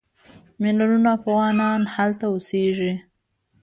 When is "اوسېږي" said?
2.31-2.93